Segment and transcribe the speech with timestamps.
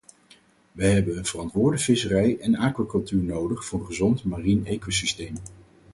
[0.71, 5.35] Wij hebben een verantwoorde visserij en aquacultuur nodig voor een gezond marien ecosysteem.